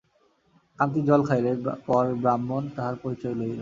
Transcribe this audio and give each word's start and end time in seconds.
কান্তি 0.79 1.01
জল 1.07 1.21
খাইলে 1.27 1.51
পর 1.87 2.03
ব্রাহ্মণ 2.21 2.63
তাঁহার 2.75 2.95
পরিচয় 3.03 3.35
লইলেন। 3.39 3.59